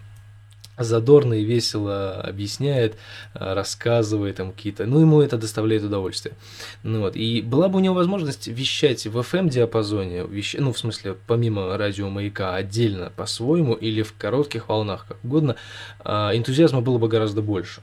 [0.77, 2.95] задорно и весело объясняет,
[3.33, 6.35] э, рассказывает там какие-то, ну, ему это доставляет удовольствие.
[6.83, 7.15] Ну, вот.
[7.15, 10.55] И была бы у него возможность вещать в FM-диапазоне, вещ...
[10.59, 15.55] ну, в смысле, помимо радио «Маяка», отдельно, по-своему, или в коротких волнах, как угодно,
[15.99, 17.81] а, энтузиазма было бы гораздо больше.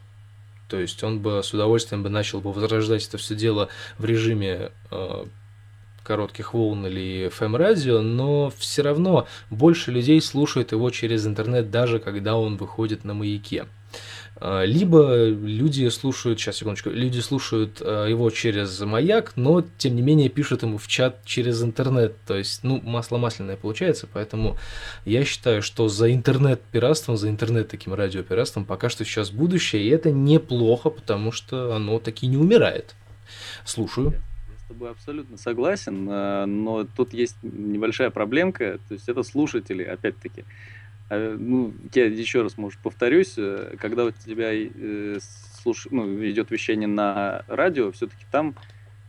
[0.68, 4.72] То есть он бы с удовольствием бы начал бы возрождать это все дело в режиме
[4.90, 5.24] э,
[6.05, 12.37] коротких волн или FM-радио, но все равно больше людей слушают его через интернет, даже когда
[12.37, 13.67] он выходит на маяке.
[14.37, 20.03] А, либо люди слушают, сейчас, секундочку, люди слушают а, его через маяк, но, тем не
[20.03, 22.17] менее, пишут ему в чат через интернет.
[22.27, 24.59] То есть, ну, масло масляное получается, поэтому
[25.05, 30.11] я считаю, что за интернет-пиратством, за интернет таким радиопиратством пока что сейчас будущее, и это
[30.11, 32.95] неплохо, потому что оно таки не умирает.
[33.64, 34.14] Слушаю
[34.64, 40.44] с тобой абсолютно согласен, э, но тут есть небольшая проблемка, то есть это слушатели, опять-таки.
[41.11, 45.18] А, ну, я еще раз, может, повторюсь, э, когда у тебя э,
[45.62, 45.88] слуш...
[45.90, 48.55] ну, идет вещание на радио, все-таки там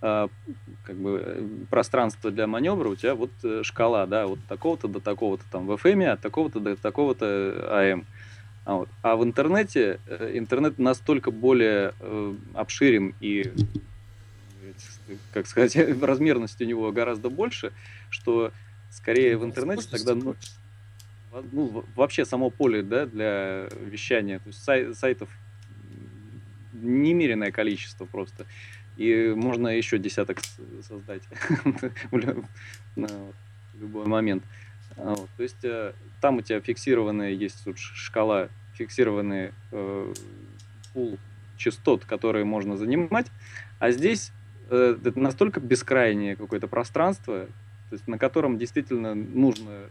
[0.02, 3.32] как бы пространство для маневра у тебя вот
[3.64, 8.06] шкала, да, вот такого-то до такого-то там в FM, от такого-то до такого-то АМ.
[8.66, 8.90] А, вот.
[9.02, 10.00] а в интернете
[10.34, 11.94] интернет настолько более
[12.54, 13.52] обширен и
[15.34, 17.72] как сказать, размерность у него гораздо больше,
[18.10, 18.52] что
[18.92, 20.36] скорее в интернете тогда ну,
[21.52, 25.30] ну, вообще само поле да, для вещания, то есть сай, сайтов
[26.74, 28.46] немеренное количество просто.
[28.98, 30.40] И можно еще десяток
[30.88, 31.24] создать
[32.12, 32.46] в
[33.80, 34.44] любой момент.
[34.98, 35.30] А вот.
[35.36, 40.14] То есть э, там у тебя фиксированная есть тут шкала, фиксированный э,
[40.94, 41.18] пул
[41.58, 43.28] частот, которые можно занимать,
[43.80, 44.32] а здесь
[44.70, 47.46] это настолько бескрайнее какое-то пространство,
[47.90, 49.90] то есть на котором действительно нужно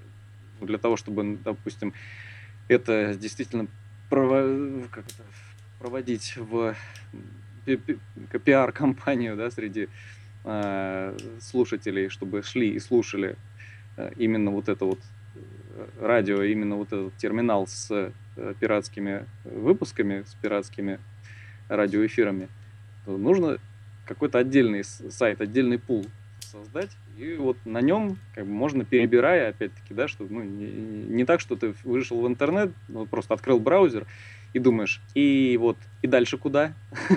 [0.60, 1.92] для того, чтобы, допустим,
[2.68, 3.66] это действительно
[4.10, 5.22] прово- как это,
[5.78, 6.74] проводить в
[8.44, 9.88] пиар-компанию да, среди
[10.44, 13.36] э, слушателей, чтобы шли и слушали
[13.96, 14.98] э, именно вот это вот
[15.34, 20.98] э, радио, именно вот этот терминал с э, пиратскими выпусками, с пиратскими
[21.68, 22.48] радиоэфирами,
[23.04, 23.58] то нужно
[24.06, 26.06] какой-то отдельный сайт, отдельный пул
[26.40, 31.24] создать, и вот на нем как бы можно перебирая, опять-таки, да, что ну, не, не
[31.24, 34.06] так, что ты вышел в интернет, ну, просто открыл браузер
[34.52, 36.72] и думаешь, и вот, и дальше куда?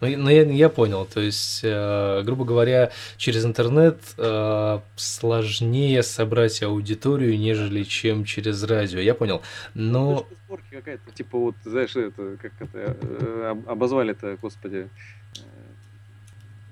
[0.00, 6.62] Ну, ну я, я понял, то есть, э, грубо говоря, через интернет э, сложнее собрать
[6.62, 8.98] аудиторию, нежели чем через радио.
[8.98, 10.26] Я понял, но...
[10.48, 14.88] Ну, какая-то, типа вот, знаешь, это, как это, э, обозвали это, господи,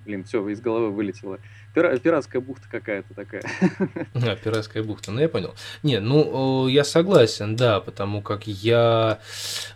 [0.05, 1.39] блин, все, из головы вылетело.
[1.75, 3.43] Пира- пиратская бухта какая-то такая.
[4.15, 5.55] А, пиратская бухта, ну я понял.
[5.83, 9.19] Не, ну я согласен, да, потому как я...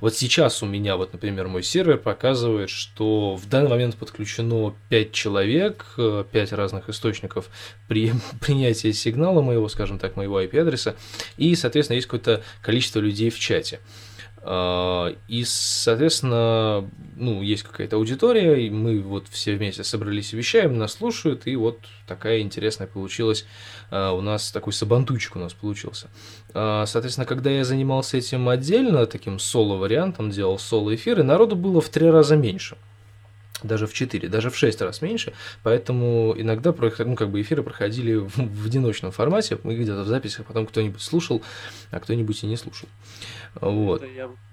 [0.00, 5.12] Вот сейчас у меня, вот, например, мой сервер показывает, что в данный момент подключено 5
[5.12, 7.48] человек, 5 разных источников
[7.88, 10.96] при принятии сигнала моего, скажем так, моего IP-адреса,
[11.36, 13.80] и, соответственно, есть какое-то количество людей в чате.
[14.48, 20.78] А, и, соответственно, ну, есть какая-то аудитория, и мы вот все вместе собрались и вещаем,
[20.78, 23.44] нас слушают, и вот такая интересная получилась
[23.90, 26.08] а, у нас, такой сабантуйчик у нас получился.
[26.54, 32.08] А, соответственно, когда я занимался этим отдельно, таким соло-вариантом, делал соло-эфиры, народу было в три
[32.08, 32.76] раза меньше
[33.66, 38.14] даже в 4, даже в 6 раз меньше, поэтому иногда ну, как бы эфиры проходили
[38.14, 41.42] в, одиночном формате, мы где-то в записях потом кто-нибудь слушал,
[41.90, 42.88] а кто-нибудь и не слушал.
[43.60, 44.04] Вот.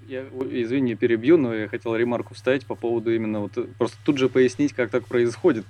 [0.07, 4.29] я, извини, перебью, но я хотел ремарку вставить по поводу именно вот просто тут же
[4.29, 5.65] пояснить, как так происходит.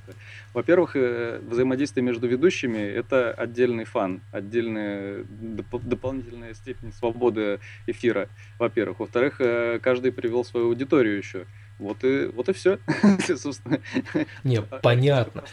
[0.53, 8.29] Во-первых, э, взаимодействие между ведущими– это отдельный фан, отдельная доп- дополнительная степень свободы эфира,
[8.59, 8.99] во-первых.
[8.99, 11.45] Во-вторых, э, каждый привел свою аудиторию еще.
[11.79, 12.79] Вот и, вот и все,
[13.37, 13.79] собственно.
[14.43, 15.43] Не, понятно.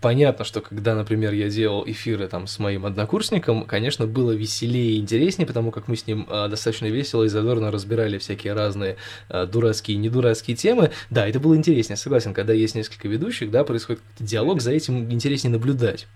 [0.00, 4.98] Понятно, что когда, например, я делал эфиры там с моим однокурсником, конечно, было веселее и
[4.98, 8.96] интереснее, потому как мы с ним э, достаточно весело и задорно разбирали всякие разные
[9.28, 10.90] э, дурацкие и недурацкие темы.
[11.10, 15.52] Да, это было интереснее, согласен, когда есть несколько ведущих, да, происходит диалог, за этим интереснее
[15.52, 16.06] наблюдать.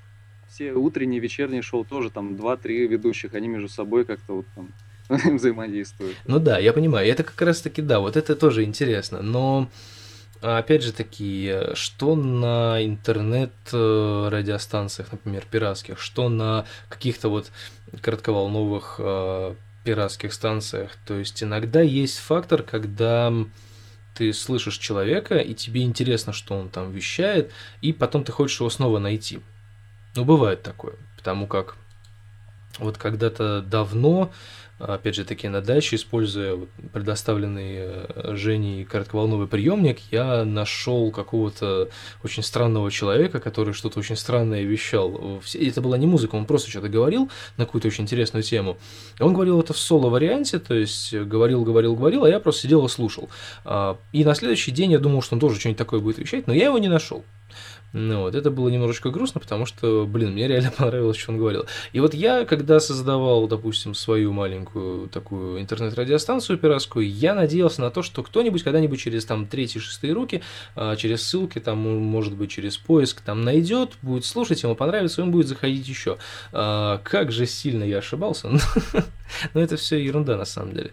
[0.48, 4.68] Все утренние, вечерние шоу тоже там два-три ведущих, они между собой как-то вот там
[5.24, 6.16] взаимодействуют.
[6.26, 7.06] Ну да, я понимаю.
[7.08, 9.22] Это как раз таки, да, вот это тоже интересно.
[9.22, 9.68] Но
[10.40, 17.52] опять же таки, что на интернет-радиостанциях, например, пиратских, что на каких-то вот
[18.00, 19.54] коротковолновых э,
[19.84, 20.92] пиратских станциях.
[21.06, 23.32] То есть иногда есть фактор, когда
[24.14, 27.50] ты слышишь человека, и тебе интересно, что он там вещает,
[27.80, 29.40] и потом ты хочешь его снова найти.
[30.14, 31.76] Ну, бывает такое, потому как
[32.78, 34.32] вот когда-то давно
[34.78, 36.58] опять же таки на даче, используя
[36.92, 41.88] предоставленный э, Женей коротковолновый приемник, я нашел какого-то
[42.24, 45.40] очень странного человека, который что-то очень странное вещал.
[45.54, 48.76] Это была не музыка, он просто что-то говорил на какую-то очень интересную тему.
[49.20, 52.88] Он говорил это в соло-варианте, то есть говорил, говорил, говорил, а я просто сидел и
[52.88, 53.28] слушал.
[53.64, 56.54] А, и на следующий день я думал, что он тоже что-нибудь такое будет вещать, но
[56.54, 57.24] я его не нашел.
[57.92, 61.66] Ну вот, это было немножечко грустно, потому что, блин, мне реально понравилось, что он говорил.
[61.92, 68.02] И вот я, когда создавал, допустим, свою маленькую такую интернет-радиостанцию пиратскую, я надеялся на то,
[68.02, 70.42] что кто-нибудь когда-нибудь через там третьи, шестые руки,
[70.74, 75.30] а, через ссылки, там, может быть, через поиск там найдет, будет слушать, ему понравится, он
[75.30, 76.16] будет заходить еще.
[76.52, 78.48] А, как же сильно я ошибался.
[79.54, 80.92] Но это все ерунда на самом деле.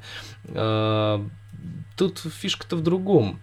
[0.50, 1.26] А,
[1.95, 3.39] тут фишка-то в другом.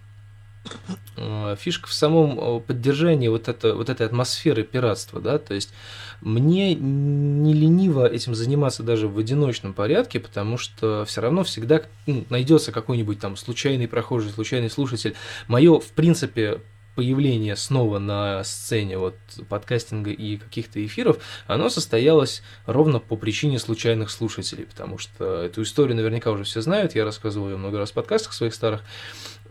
[1.17, 5.73] Э, фишка в самом э, поддержании вот, это, вот этой атмосферы пиратства, да, то есть
[6.21, 12.25] мне не лениво этим заниматься даже в одиночном порядке, потому что все равно всегда ну,
[12.31, 15.14] найдется какой-нибудь там случайный прохожий, случайный слушатель.
[15.49, 16.61] Мое, в принципе,
[16.97, 19.14] появление снова на сцене вот
[19.49, 25.95] подкастинга и каких-то эфиров, оно состоялось ровно по причине случайных слушателей, потому что эту историю
[25.95, 28.83] наверняка уже все знают, я рассказывал ее много раз в подкастах своих старых.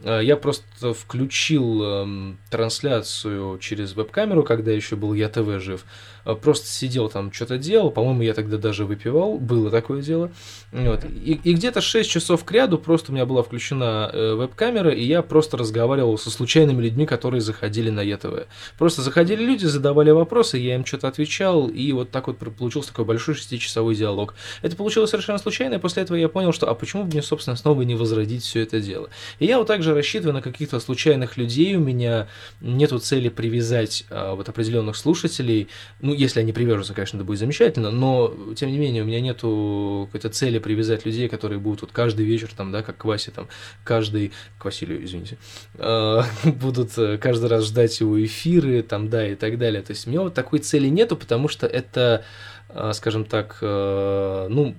[0.03, 5.85] Э, я просто включил эм, трансляцию через веб-камеру, когда еще был Я ТВ жив.
[6.25, 7.91] Э, просто сидел там, что-то делал.
[7.91, 9.37] По-моему, я тогда даже выпивал.
[9.37, 10.31] Было такое дело.
[10.71, 11.05] Вот.
[11.05, 15.03] И, и где-то 6 часов к ряду просто у меня была включена э, веб-камера, и
[15.03, 18.47] я просто разговаривал со случайными людьми, которые заходили на ЕТВ.
[18.77, 23.05] Просто заходили люди, задавали вопросы, я им что-то отвечал, и вот так вот получился такой
[23.05, 24.35] большой шестичасовой диалог.
[24.61, 27.55] Это получилось совершенно случайно, и после этого я понял, что а почему бы мне, собственно,
[27.55, 29.09] снова не возродить все это дело.
[29.39, 32.27] И я вот также рассчитываю на каких-то случайных людей, у меня
[32.61, 35.67] нету цели привязать а, вот определенных слушателей,
[36.01, 40.07] ну, если они привяжутся, конечно, это будет замечательно, но, тем не менее, у меня нету
[40.07, 43.47] какой-то цели привязать людей, которые будут вот каждый вечер, там, да, как к Васе, там,
[43.83, 45.37] каждый, к Василию, извините,
[45.75, 49.81] э, будут э, каждый раз ждать его эфиры, там, да, и так далее.
[49.81, 52.23] То есть у меня вот такой цели нету, потому что это,
[52.69, 54.75] э, скажем так, ну,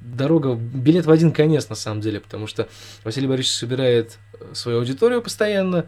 [0.00, 2.68] дорога, билет в один конец, на самом деле, потому что
[3.04, 4.18] Василий Борисович собирает
[4.52, 5.86] свою аудиторию постоянно,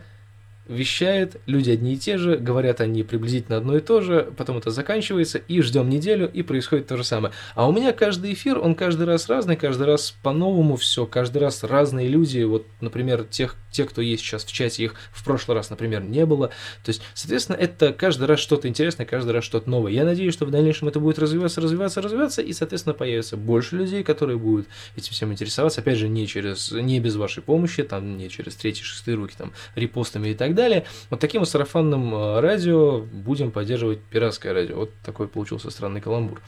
[0.67, 4.71] вещает, люди одни и те же, говорят они приблизительно одно и то же, потом это
[4.71, 7.35] заканчивается, и ждем неделю, и происходит то же самое.
[7.55, 11.65] А у меня каждый эфир, он каждый раз разный, каждый раз по-новому все, каждый раз
[11.65, 15.69] разные люди, вот, например, тех, те, кто есть сейчас в чате, их в прошлый раз,
[15.69, 16.49] например, не было.
[16.85, 19.93] То есть, соответственно, это каждый раз что-то интересное, каждый раз что-то новое.
[19.93, 24.05] Я надеюсь, что в дальнейшем это будет развиваться, развиваться, развиваться, и, соответственно, появится больше людей,
[24.05, 25.81] которые будут этим всем интересоваться.
[25.81, 29.53] Опять же, не через, не без вашей помощи, там, не через третьи, шестые руки, там,
[29.75, 30.87] репостами и так далее.
[31.11, 34.77] Вот таким вот сарафанным э, радио будем поддерживать пиратское радио.
[34.77, 36.41] Вот такой получился странный каламбур.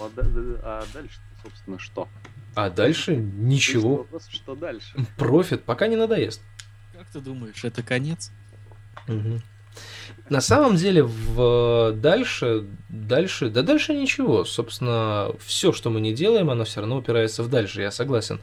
[0.00, 0.10] А,
[0.62, 2.08] а дальше, собственно, что?
[2.54, 3.96] А дальше ничего.
[3.98, 4.94] Вопрос, что дальше?
[5.16, 6.40] Профит, пока не надоест.
[7.04, 8.30] Как ты думаешь, это конец?
[9.08, 9.40] Угу.
[10.30, 14.44] На самом деле, в дальше, дальше, да дальше ничего.
[14.44, 18.40] Собственно, все, что мы не делаем, оно все равно упирается в дальше, я согласен.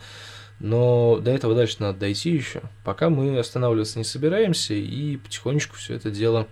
[0.59, 2.61] Но до этого дальше надо дойти еще.
[2.83, 6.47] Пока мы останавливаться не собираемся и потихонечку все это дело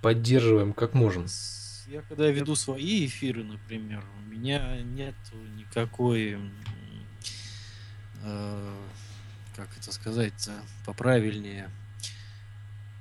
[0.00, 1.26] поддерживаем как можем.
[1.86, 5.14] Я когда веду свои эфиры, например, у меня нет
[5.58, 6.38] никакой,
[8.22, 8.76] э,
[9.56, 10.48] как это сказать,
[10.86, 11.70] поправильнее,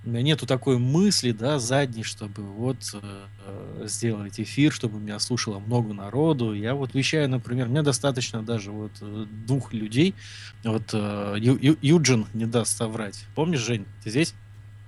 [0.03, 5.59] у меня нету такой мысли, да, задней, чтобы вот э, сделать эфир, чтобы меня слушало
[5.59, 6.53] много народу.
[6.53, 10.15] Я вот вещаю, например, мне достаточно даже вот э, двух людей.
[10.63, 13.25] Вот э, Ю, Юджин не даст соврать.
[13.35, 14.33] Помнишь, Жень, ты здесь?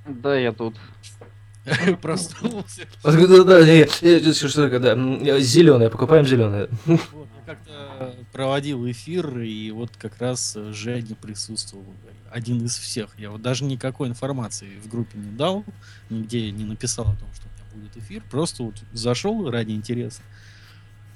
[0.07, 0.77] Да, я тут.
[2.01, 2.83] Проснулся.
[3.03, 5.39] Да, что такое, да.
[5.39, 6.69] Зеленое, покупаем зеленое.
[7.45, 11.85] Как-то проводил эфир, и вот как раз Женя присутствовал
[12.31, 13.09] один из всех.
[13.17, 15.65] Я вот даже никакой информации в группе не дал,
[16.09, 18.23] нигде не написал о том, что у меня будет эфир.
[18.31, 20.21] Просто вот зашел ради интереса.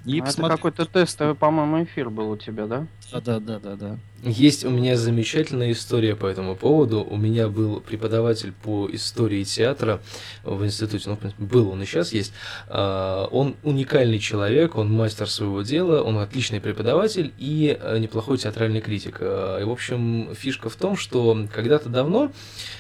[0.05, 0.55] И а посмотрел...
[0.55, 2.87] Это какой-то тестовый, по-моему, эфир был у тебя, да?
[3.11, 3.97] Да, да, да, да, да.
[4.23, 7.03] Есть у меня замечательная история по этому поводу.
[7.03, 10.01] У меня был преподаватель по истории театра
[10.43, 12.33] в институте, ну, был он и сейчас есть.
[12.67, 18.81] А, он уникальный человек, он мастер своего дела, он отличный преподаватель и э, неплохой театральный
[18.81, 19.17] критик.
[19.19, 22.31] А, и, в общем, фишка в том, что когда-то давно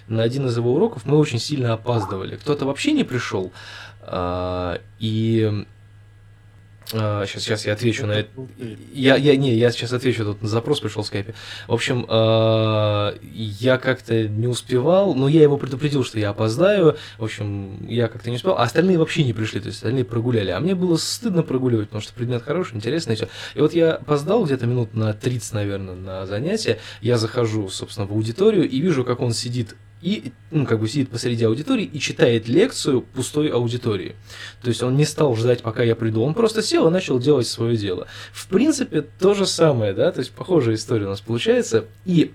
[0.07, 2.35] на один из его уроков мы очень сильно опаздывали.
[2.35, 3.51] Кто-то вообще не пришел,
[4.01, 5.65] а, и
[6.89, 8.29] Сейчас, сейчас я отвечу на это.
[8.93, 11.33] Я, я, не, я сейчас отвечу, тут запрос пришел в скайпе.
[11.67, 16.95] В общем, uh, я как-то не успевал, но я его предупредил, что я опоздаю.
[17.17, 20.51] В общем, я как-то не успел, а остальные вообще не пришли, то есть остальные прогуляли.
[20.51, 23.27] А мне было стыдно прогуливать, потому что предмет хороший, интересный, и все.
[23.55, 26.79] И вот я опоздал где-то минут на 30, наверное, на занятие.
[27.01, 31.09] Я захожу, собственно, в аудиторию и вижу, как он сидит и, ну, как бы сидит
[31.09, 34.15] посреди аудитории и читает лекцию пустой аудитории.
[34.61, 37.47] То есть он не стал ждать, пока я приду, он просто сел и начал делать
[37.47, 38.07] свое дело.
[38.31, 41.85] В принципе, то же самое, да, то есть похожая история у нас получается.
[42.05, 42.31] И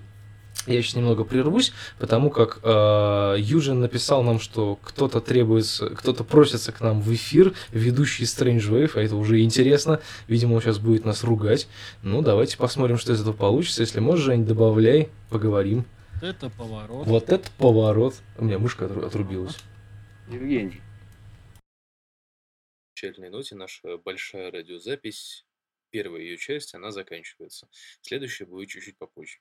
[0.67, 6.71] я сейчас немного прервусь, потому как э, Юджин написал нам, что кто-то требуется, кто-то просится
[6.71, 9.99] к нам в эфир, ведущий Strange Wave, а это уже интересно.
[10.27, 11.67] Видимо, он сейчас будет нас ругать.
[12.01, 13.81] Ну, давайте посмотрим, что из этого получится.
[13.81, 15.85] Если можешь, Жень, добавляй, поговорим
[16.23, 17.05] это поворот.
[17.07, 18.15] Вот это поворот.
[18.37, 19.57] У меня мышка отрубилась.
[20.29, 20.81] Евгений.
[22.91, 25.45] В печальной ноте наша большая радиозапись,
[25.89, 27.67] первая ее часть, она заканчивается.
[28.01, 29.39] Следующая будет чуть-чуть попозже.